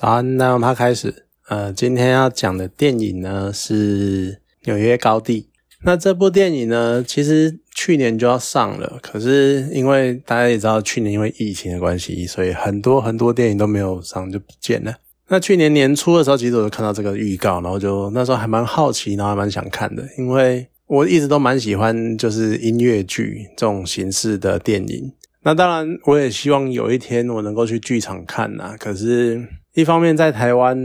[0.00, 1.26] 早安，那我们开始。
[1.50, 4.32] 呃，今天要讲的电影呢是
[4.64, 5.42] 《纽约高地》。
[5.84, 14.94] 那这部电影呢，其实去年就要上了，可是因为大家也知道，去年因为疫情的关系，所以很多很多电影都没有上，就不见了。
[15.28, 25.12] 那去年年初的时候，其实我就看到这个预告，然后就那时候还蛮好奇，然后还蛮想看的，因为我一直都蛮喜欢就是音乐剧这种形式的电影。
[25.42, 28.76] 那当然，我也希望有一天我能够去剧场看呐。
[28.78, 29.42] 可是，
[29.74, 30.78] 一方面在台湾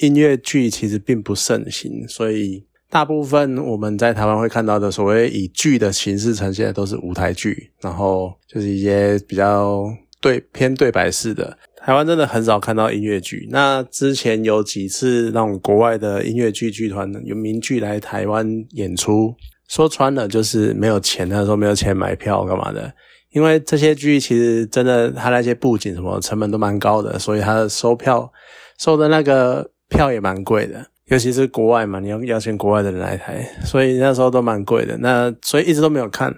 [0.00, 9.84] 音乐剧其实并不盛行，所以大部分我们在台湾会看到的所谓以剧的形式呈现的都是舞台剧，然后就是一些比较
[10.20, 11.56] 对偏对白式的。
[11.82, 13.48] 台湾真的很少看到音乐剧。
[13.50, 19.34] 那之前有几次那种国外的音乐剧剧团有名剧来台湾演出，
[19.68, 22.92] 说穿了就是没有钱，那时候没有钱买票干嘛的。
[23.32, 28.32] 因为这些剧其实真的，它那些布景什么成本都蛮高的，所以它的收票
[28.76, 30.86] 收的那个票也蛮贵的。
[31.06, 34.96] 尤其是国外嘛，你要邀请国外的人来台，所以那时候都蛮贵的。
[34.98, 36.34] 那所以一直都没有看。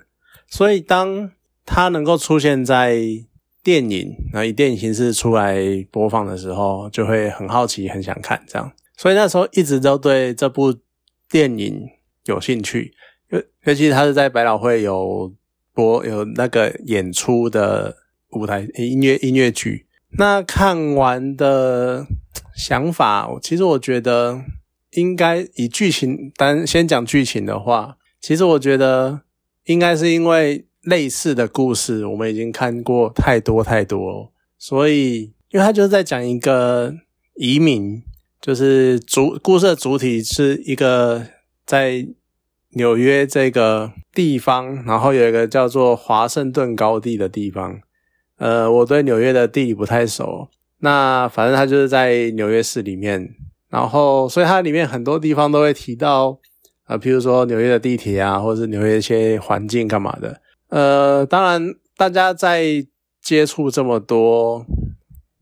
[0.48, 1.31] 所以当
[1.64, 2.98] 它能够出现在
[3.62, 8.70] 电影，然后以电影形式出来播放的时候，就会很好奇，很想看这样。
[8.98, 10.75] 所以那时候一直都对这部
[11.31, 11.88] 电影
[12.27, 12.92] 有兴趣，
[13.31, 15.33] 尤尤其它是在百老汇有。
[15.75, 17.97] 播有那个演出的
[18.31, 19.87] 舞台音乐音乐剧，
[20.19, 22.06] 那看完的
[22.55, 24.43] 想法，其实我觉得
[24.93, 29.23] 应该以剧情单先讲剧情的话，其实我觉得
[29.65, 36.95] 应该是因为类似的故事我们已经看过太多太多，所以因为他就是在讲一个
[37.37, 38.03] 移民，
[38.41, 41.27] 就是主故事的主体是一个
[41.65, 42.06] 在。
[42.75, 47.80] 纽约这个地方，然后有一个叫做华盛顿高地的地方。
[48.36, 50.48] 呃，我对纽约的地理不太熟。
[50.80, 53.34] 那反正它就是在纽约市里面，
[53.69, 56.38] 然后所以它里面很多地方都会提到，
[56.86, 60.41] 呃，譬如说纽约的地铁啊，或者是纽约一些环境干嘛的。
[60.69, 62.84] 呃，当然大家在
[63.20, 64.66] 接触这么多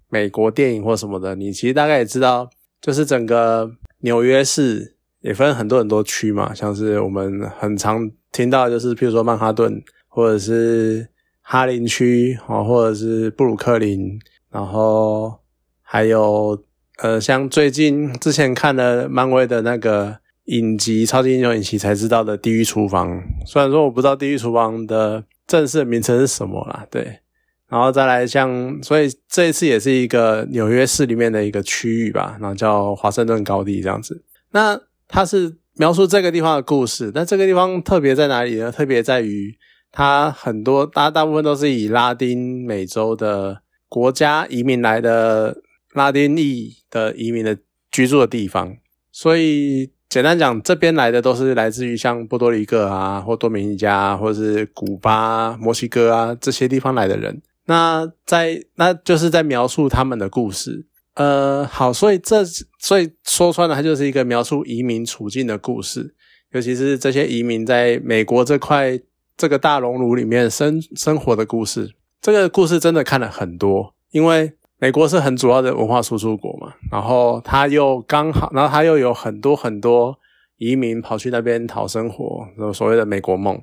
[0.08, 2.50] 美国电影或什么的，你其实大概也知道，
[2.80, 4.96] 就是整个纽约市。
[5.22, 11.08] 也分很多很多区嘛，像是我们很常听到，就是譬如说曼哈顿，或者是
[11.42, 14.18] 哈林区哦，或者是布鲁克林，
[14.50, 15.38] 然后
[15.82, 16.62] 还有
[16.98, 23.08] 呃，像最近之前看了漫威的那个影集《超级英雄影集》才知道的《地狱厨房》，
[23.46, 27.20] 虽然说我不知道《地狱厨房》的正式名称是什么啦，对，
[27.68, 34.80] 然后再来像，所以这一次也是一个纽约市里面的一个区域吧，然后叫华盛顿高地这样子，那。
[35.12, 38.70] 它是描述这个地方的故事，那这个地方特别在哪里呢？
[38.70, 39.56] 特别在于
[39.92, 45.62] 它很多大大部分都是以拉丁美洲的国家移民来的
[45.94, 47.56] 拉丁裔的移民的
[47.90, 48.76] 居住的地方，
[49.10, 57.40] 所以简单讲，这边来的都是来自于像波多黎各啊，或多米尼加，或者是古巴、墨西哥啊这些地方来的人。
[57.66, 60.86] 那在那就是在描述他们的故事。
[61.20, 62.42] 呃，好，所以这
[62.78, 66.14] 所以说穿了，它就是一个描述移民处境的故事，
[66.52, 68.98] 尤其是这些移民在美国这块
[69.36, 71.94] 这个大熔炉里面生生活的故事。
[72.22, 80.18] 这个故事真的看了很多，因为美国是很主要的文化输出国嘛，然后他又刚好，然后他又有很多很多
[80.56, 83.60] 移民跑去那边讨生活，所谓的美国梦。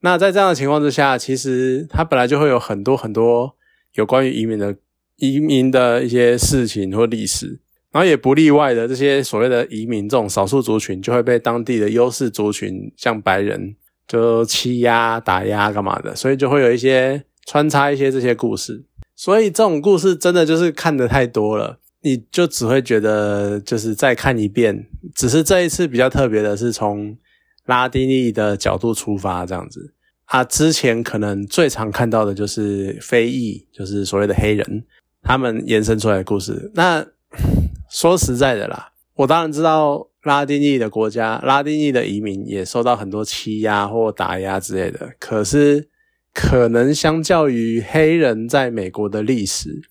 [0.00, 3.54] 那在这样的情况之下，其实他本来就会有很多很多
[3.92, 4.74] 有关于移民的。
[5.16, 7.60] 移民的一些事情或历史，
[7.90, 13.74] 然后也不例外的这些所谓的移民这种少数族群，就会被当地的优势族群，像白人
[14.06, 18.84] 就欺压、打压干嘛的，所以就会有一些穿插一些这些故事。
[19.14, 24.86] 所以这种故事真的就是看的太多了，你就只会觉得就是再看一遍。
[25.14, 27.16] 只是这一次比较特别的是从
[27.64, 29.94] 拉丁裔的角度出发，这样子。
[30.26, 34.84] 啊，之前可能最常看到的就是非裔，就是所谓的黑人。
[35.26, 36.70] 他们延伸出来的故事。
[36.74, 37.04] 那
[37.90, 45.14] 说实在的啦，我当然知道拉丁裔的国家、拉丁裔的移民也受到很多欺压或打压之类的。
[45.18, 45.88] 可是，
[46.32, 49.82] 可能相较于黑人在美国的历史，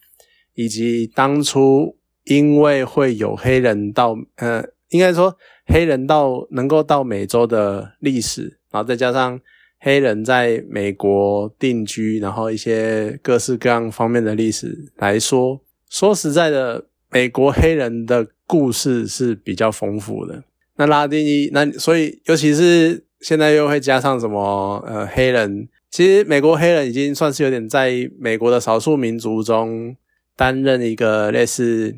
[0.53, 9.39] 以及当初因为会有黑人到，呃，应该说黑人到能够到美洲的历史，然后再加上。
[9.79, 20.43] 黑人在美国定居，然后一些各式各样方面的历史来说，说实在的，美国黑人的故事是比较丰富的。
[20.77, 29.95] 那拉丁裔，那所以尤其是现在又会加上什么呃黑人，其实美国黑人已经算是有点在美国的少数民族中
[30.35, 31.95] 担任一个类似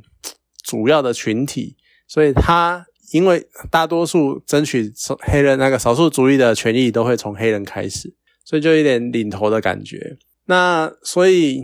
[0.63, 1.75] 主要的群体，
[2.07, 8.13] 所以他因为大多数争取黑人那个少数族裔的权益都会从黑人开始，
[8.43, 10.17] 所以就有点领头的感觉。
[10.45, 11.63] 那所以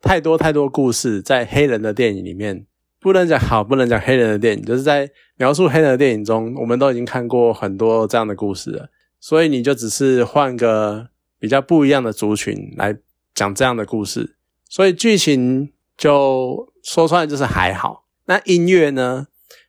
[0.00, 2.66] 太多太多故事在黑人的电影里面，
[3.00, 8.88] 不能讲好，不能讲黑人的电影，就是在描述黑人的电影中，我们都已经看过很多这样的故事了。
[9.20, 11.08] 所以你就只是换个
[11.40, 12.96] 比较不一样的族群来
[13.34, 14.36] 讲这样的故事，
[14.68, 18.04] 所以剧情就说出来就是还好。
[18.26, 19.26] 那音乐呢？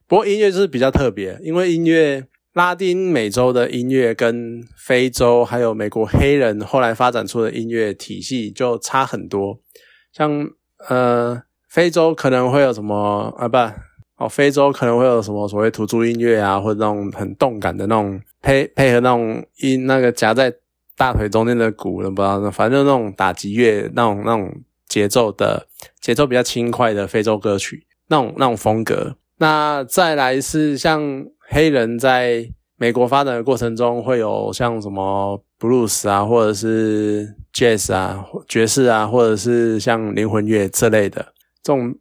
[0.10, 9.60] 不过音乐就是比较特别，因为音乐拉丁美洲的音乐跟非洲还有美国黑人后来发展出的音乐体系就差很多。
[10.12, 10.50] 像
[10.90, 13.48] 呃，非洲可能会有什么啊？
[13.48, 13.58] 不
[14.18, 20.52] 哦，非洲可能会有什么所谓土著音乐啊，或者那种很动感的那种配配合那种音，那个夹在
[20.98, 24.52] 大腿中间的鼓，不知道，反正那种打击乐那种那种
[24.88, 25.68] 节奏的
[26.02, 29.16] 节奏比较轻快的非洲歌曲，那种那种风格。
[29.40, 41.34] 那再来是像黑人在美国发展的过程中，会有像什么布鲁斯啊，或者是 jazz 啊、爵士啊，或者是像灵魂乐这类的
[41.64, 41.96] 这种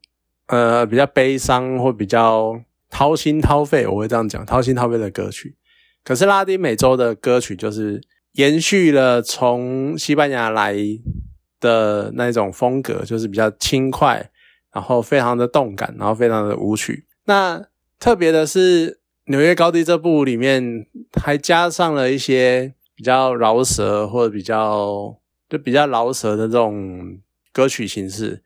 [0.48, 5.56] 呃比较悲伤或比较掏心掏肺，我会这样讲，掏心掏肺的歌曲。
[6.04, 8.00] 可是拉丁美洲的歌曲就是
[8.32, 10.76] 延续了从西班牙来
[11.60, 14.30] 的那种风格，就是比较轻快，
[14.72, 17.04] 然后非常的动感，然后非常的舞曲。
[17.28, 17.62] 那
[18.00, 18.92] 特别的是，
[19.26, 20.86] 《纽约高地》这部里面
[21.20, 25.14] 还加上了一些比较饶舌或者比较
[25.46, 27.18] 就比较饶舌的这种
[27.52, 28.42] 歌曲形式，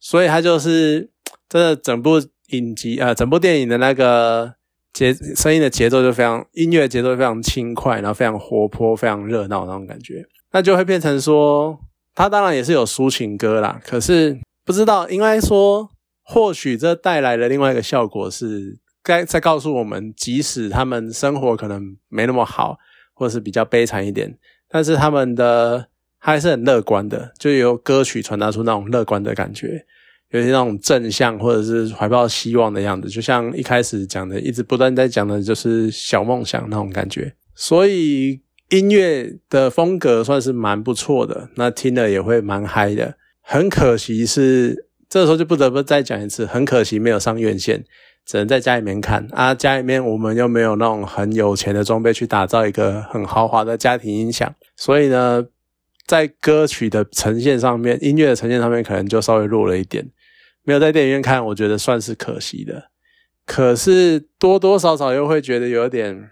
[0.00, 1.10] 所以它就是
[1.48, 4.54] 真的整部影集呃整部电影的那个
[4.92, 11.78] 节声音的节奏就非常音乐节奏非常轻快，然后非常活泼，非常热闹那种感觉，那就会变成说，
[12.16, 15.88] 它当然也是有抒情歌啦，可是不知道应该说。
[16.26, 22.78] 或许这带来的另外一个效果是，该在告诉我们，即使他们生活可能没那么好，
[23.12, 25.88] 或是比较悲惨一点，但是他们的
[26.18, 29.84] 还是很乐观的，就由歌曲传达出那种乐观的感觉，
[30.30, 37.34] 有些那种正向或者是怀抱希望的样子，就像一开始讲的，一直不断在讲的就是小梦想那种感觉。
[37.54, 38.40] 所以
[38.70, 43.18] 音乐的风格算是蛮不错的，那听了也会蛮嗨的。
[43.42, 44.86] 很可惜是。
[45.08, 47.84] 这个时候就不得不再讲一次，很可惜没有上院线，
[48.24, 49.54] 只能在家里面看啊。
[49.54, 55.44] 家里面我们又没有那种很有钱的装备去打造一个很豪华的家庭音响，所以呢，
[56.06, 60.10] 在歌曲的呈现上面，音乐的呈现上面可能就稍微弱了一点，
[60.64, 62.90] 没有在电影院看，我觉得算是可惜的。
[63.46, 66.30] 可是多多少少又会觉得有点，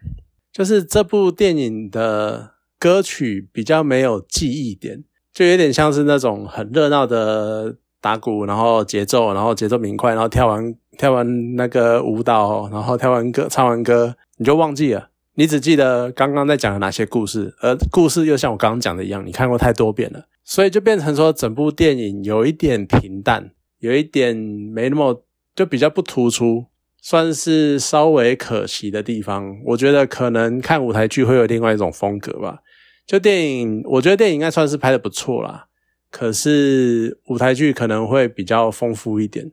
[0.53, 7.77] 就是这部电影的歌曲比较没有记忆点，就有点像是那种很热闹的。
[8.03, 25.23] 打鼓，然后节奏，然后节奏明快，然后跳完跳完那个舞蹈，然后跳完歌，唱完歌，你就忘记了，你只记得刚刚在讲的哪些故事，而故事又像我刚刚讲的一样，你看过太多遍了，所以就变成说整部电影有一点平淡，有一点没那么
[25.55, 26.67] 就比较不突出，
[27.01, 29.57] 算是稍微可惜的地方。
[29.67, 32.59] 我觉得可能看舞台剧会有另外一种风格吧。
[33.07, 35.67] 就电影，我觉得电影应该算是拍的不错啦。
[36.13, 39.51] 可是舞台剧可能会比较丰富一点，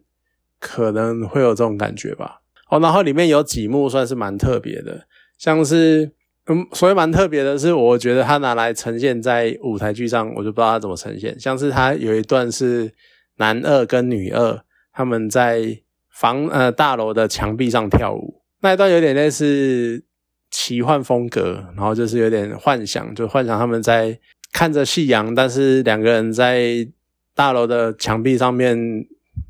[0.59, 2.41] 可能会有这种感觉吧。
[2.69, 6.11] 哦，然后里面有几幕算是蛮特别的，像是
[6.47, 11.39] 嗯，所谓蛮特别的是，我觉得他拿来呈现在舞台剧上，我就不知道他怎么呈现。
[11.39, 12.91] 像是他有一段是
[13.37, 14.61] 男二跟女二
[14.91, 20.03] 他们在房呃大楼的墙壁上跳舞，那一段有点类似
[20.51, 24.19] 奇幻风格，然后就是有点幻想，就幻想他们在。
[24.51, 26.87] 看着夕阳，但是两个人在
[27.35, 28.77] 大楼的墙壁上面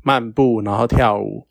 [0.02, 1.46] 漫步，然后跳舞，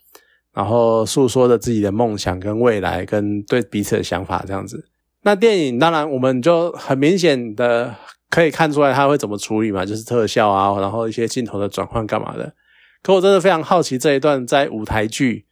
[0.53, 4.89] 然后诉说着自己的梦想跟未来，跟对彼此的想法这样子。
[5.24, 7.96] 那电影当然我们就很明显的
[8.29, 12.53] 可以看出来他会怎么处理嘛，就是特效啊，然后一些镜头的转换干嘛的。
[13.01, 15.46] 可我真的非常好奇这一段在舞台剧，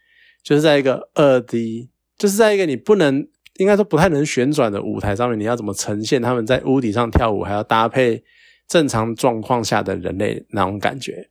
[0.44, 3.28] 就是在一个二 D，就是在一个你不能。
[3.58, 8.24] 应该说不太能旋转的舞台上面，你要怎么呈现他们在屋顶上跳舞，还要搭配
[8.68, 11.30] 正常状况下的人类那种感觉，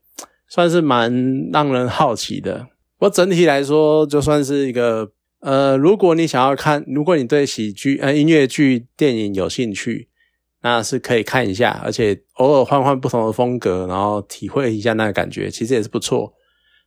[0.49, 2.69] 算是蛮让人好奇的。
[2.99, 10.09] 不过整体来说，就算是一个呃，如果你想要看，如果你对喜剧、呃音乐剧、电影有兴趣，
[10.63, 16.33] 那是可以看一下，而且偶尔换换不同的风格，然后体会一下那个感觉，其实也是不错。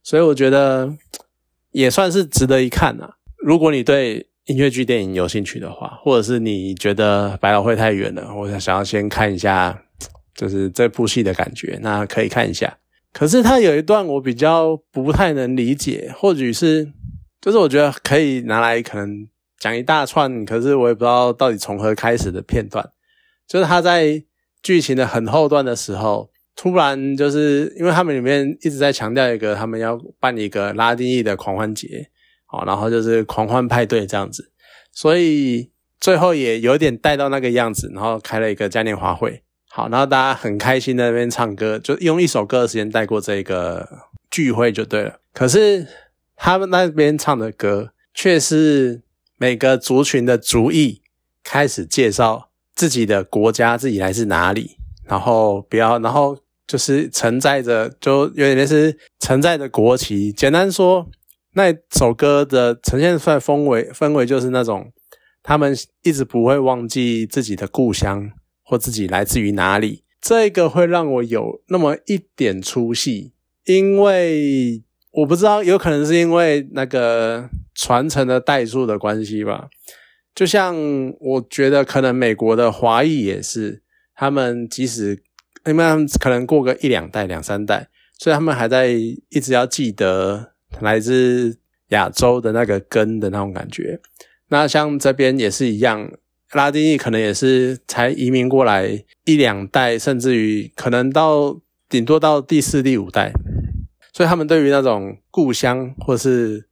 [0.01, 0.91] 所以我觉得
[1.71, 3.11] 也算是值得一看呐。
[3.37, 9.83] 如果你对音乐剧、电影有兴趣的话，或者是你觉得百老汇太远了，我想想要先看一下，
[10.33, 12.77] 就是这部戏的感觉，那可以看一下。
[13.11, 16.91] 可是它有一段我比较不太能理解，或许是
[17.41, 19.27] 就是我觉得可以拿来可能
[19.59, 22.89] 讲一大串，可是我也不知道到底从何开始的片段。
[23.47, 24.23] 就是他在
[24.61, 32.09] 剧情的很后段的时候，突然就是因为他们里面一直在强调一个他们要办一个拉丁裔的狂欢节，
[32.51, 34.51] 好，然后就是狂欢派对这样子，
[34.91, 43.87] 所以最后也有点带到那个样子，然后开了一个嘉年华会，好，然后大家很开心在那边唱歌，就用一首歌的时间带过这个
[44.31, 45.19] 聚会就对了。
[45.33, 45.87] 可是
[46.35, 49.03] 他们那边唱的歌却是
[49.37, 51.01] 每个族群的族裔
[51.43, 52.47] 开始介绍。
[52.75, 54.77] 自己的国家，自己来自哪里？
[55.03, 60.31] 然后不要，然后就是承载着，就有点类似承载着国旗。
[60.31, 61.05] 简单说，
[61.53, 64.91] 那首歌的呈现出来氛围，氛围就是那种
[65.41, 68.31] 他们一直不会忘记自己的故乡
[68.63, 70.03] 或自己来自于哪里。
[70.21, 73.33] 这个会让我有那么一点出戏，
[73.65, 79.69] 因为我不知道，有可能是因为那个传承的代数的关系吧。
[80.35, 80.75] 就像
[81.19, 83.81] 我觉得，可能美国的华裔也是，
[84.13, 85.23] 他们即使
[85.65, 91.57] 因为他们可能过个一两代、两三代，所以他们还在一直要记得来自
[91.89, 93.99] 亚洲的那个根的那种感觉。
[94.49, 96.11] 那像这边也是一样，
[96.53, 103.31] 拉丁裔可能也是才移民过来一两代，甚至于可能到顶多到第四、第五代，
[104.13, 106.65] 所以他们对于那种故乡或是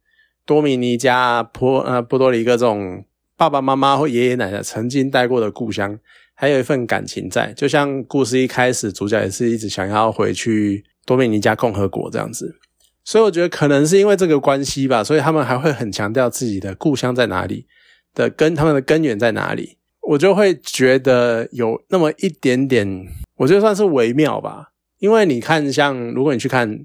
[0.44, 3.04] 多米尼加、波呃波多黎各这种。
[3.36, 5.96] 爸爸妈妈或爷爷奶奶曾经待过的故乡，
[6.34, 7.52] 还有一份感情在。
[7.52, 12.58] 就像故事一开始，主角也是一直想要回去多米尼加共和国这样子。
[13.08, 17.64] 所以我觉得可能是因为这个关系吧，所以他们还会很强调自己的故乡在哪里
[18.12, 19.78] 的根，他们的根源在哪里。
[20.02, 24.72] 我就会觉得有那么一点点，我觉得算是微妙吧。
[24.98, 26.84] 因为你看，像如果你去看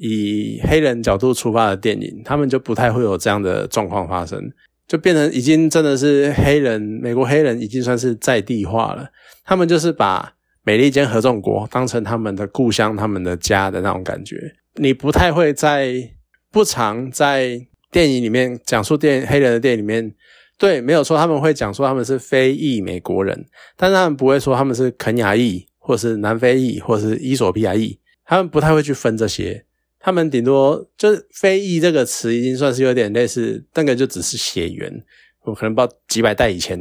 [0.00, 4.40] 以黑人角度出发的电影，他们就不太会有这样的状况发生。
[4.86, 9.08] 就变成已经真的是黑人，美国黑人已经算是在地化了。
[9.44, 14.36] 他们就是把美利坚合众国当成他们的故乡、他们的家的那种感觉。
[14.76, 16.10] 你不太会在
[16.50, 20.14] 不常在电影里面讲述电黑人的电影里面，
[20.58, 29.64] 对，没有错，他们会讲说他们是非裔美国人，但是他们不会说他们是肯亚裔，或是南非裔，或是伊索比亚裔，他们不太会去分这些。
[30.00, 34.92] 他们顶多就是“非裔”这个词，已经算是有点类似，那个就只是血缘，
[35.44, 36.78] 我可能不知道几百代以前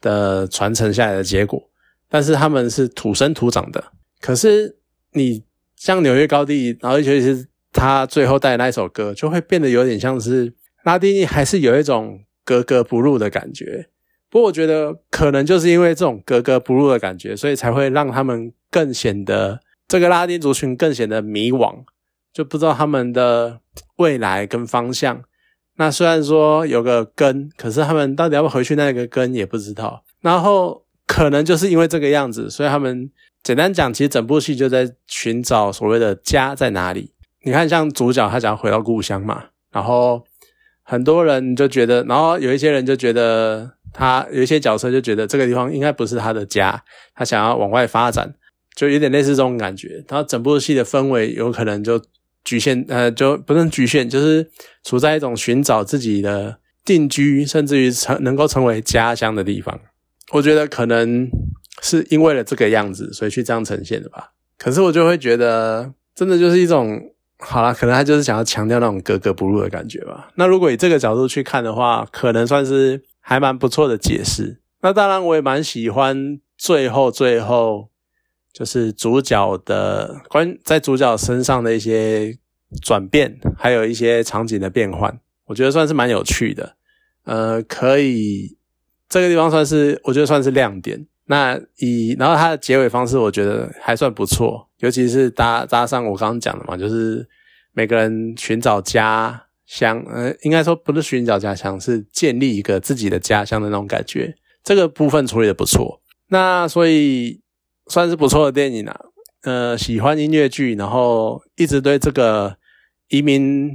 [0.00, 1.70] 的传承下来的结果。
[2.08, 3.92] 但是他们是土生土长的。
[4.20, 4.76] 可是
[5.12, 5.44] 你
[5.78, 10.52] 像纽约高地，然后尤其是他最后带的那首歌，就会变得有点像是
[10.84, 13.88] 拉丁裔，还是有一种格格不入的感觉。
[14.30, 21.84] 不过我觉得可能就是因为这种格格不入的感觉，所以才会让他们更显得这个拉丁族群更显得迷惘。
[22.30, 23.60] 就不知道他们的
[23.96, 25.24] 未来跟方向。
[25.76, 30.04] 那虽然说有个根，可是他们到底要不回去那个根也不知道。
[30.20, 33.10] 然后可能就是因为这个样子，所以他们
[33.48, 37.14] 简单讲，其实整部戏就在寻找所谓的家在哪里。
[37.42, 40.22] 你看，像主角他想要回到故乡嘛，然后
[40.82, 48.34] 很多人就觉得，然后有一些人就觉得他有一些角色就觉得这个地方应该不是他的家，他想要往外发展，
[48.76, 50.04] 就有点类似这种感觉。
[50.10, 51.98] 然后整部戏的氛围有可能就。
[52.44, 54.50] 局限呃，就不能局限，就是
[54.82, 59.78] 处在一种寻找自己的定居，甚至于成能够成为家乡的地方。
[60.32, 61.28] 我觉得可能
[61.80, 64.32] 是因为了这个样子，所以去这样呈现的吧。
[64.56, 67.00] 可是我就会觉得，真的就是一种
[67.38, 70.30] 好了，可能他就是想要强调那种格格不入的感觉吧。
[70.34, 74.60] 那如果以这个角度去看的话，可能算是还蛮不错的解释。
[74.80, 77.90] 那当然，我也蛮喜欢最后最后。
[78.50, 82.36] 就是主角的关在主角身上的一些
[82.82, 86.74] 转变，还有一些场景的变换，我觉得算是蛮有趣的。
[87.24, 88.56] 呃，可以
[89.08, 91.06] 这个地方算是我觉得算是亮点。
[91.28, 97.24] 那以然后它的结尾方式，我觉得还算不错，尤其是搭搭上我刚刚讲的嘛，就是
[97.72, 104.34] 每个人寻找家乡，呃，应该说不是寻找家乡，是建立一个自己的家乡的那种感觉。
[104.64, 106.02] 这个部分处理的不错。
[106.28, 107.40] 那所以。
[107.90, 109.00] 算是不错的电影啊，
[109.44, 112.58] 呃，喜欢音乐剧，然后一直对这个
[113.08, 113.74] 移民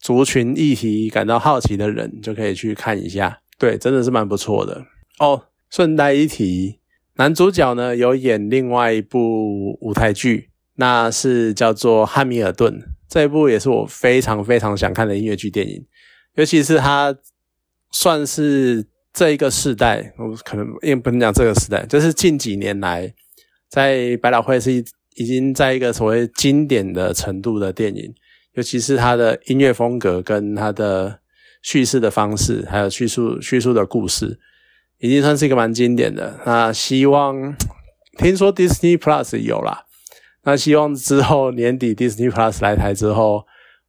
[0.00, 3.40] 族群议题感到好奇的人，就可以去看一下。
[3.58, 4.84] 对，真的是蛮不错的
[5.18, 5.42] 哦。
[5.70, 6.77] 顺带一提，
[7.18, 12.72] 男主角呢有演另外一部舞台剧，那是叫做《汉密尔顿》，
[13.08, 15.84] 这一部也是我非常非常想看的音乐剧电影，
[16.36, 17.16] 尤其是他
[17.90, 23.12] 算是这一个世代，我可能也不能讲这个时代，就是近几年来。
[23.68, 28.14] 在百老汇是已经在一个所谓经典的程度的电影，
[28.54, 31.18] 尤其是他的音乐风格跟他的
[31.62, 34.38] 叙事的方式，还有叙述叙述的故事，
[34.98, 36.40] 已经算是一个蛮经典的。
[36.44, 37.56] 那希望
[38.16, 39.84] 听说 Disney Plus 有啦，
[40.44, 43.44] 那希望之后年底 Disney Plus 来台之后，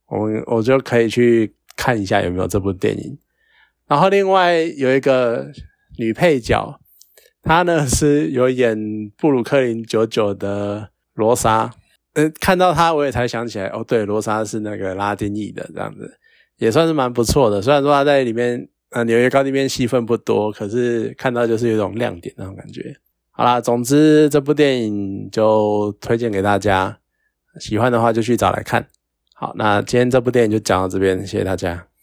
[0.08, 3.18] 我我就可以去看一下有没有这部电影。
[3.88, 5.48] 然后另外有一个
[5.98, 6.80] 女配角，
[7.42, 8.78] 她呢是有演
[9.18, 11.72] 布鲁克林九九的罗莎。
[12.13, 16.20] 呃，看到她我也才想起来，哦，对，罗莎是那个拉丁裔的，这样子
[16.58, 17.62] 也算是蛮不错的。
[17.62, 22.96] 虽然说她在里面呃纽约高地边戏份不多，可是看到就是有一种亮点那种感觉。
[23.31, 27.00] 好啦，总之这部电影就推荐给大家，
[27.60, 28.88] 喜欢的话就去找来看。
[29.34, 31.88] 好，那今天这部电影就讲到这边，谢谢大家。